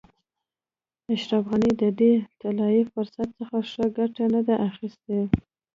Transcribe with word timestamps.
اشرف 1.13 1.43
غني 1.51 1.71
د 1.81 1.83
دې 1.99 2.13
طلایي 2.39 2.83
فرصت 2.91 3.27
څخه 3.39 3.57
ښه 3.71 3.85
ګټه 3.97 4.23
نه 4.33 4.41
ده 4.47 4.55
اخیستې. 4.69 5.19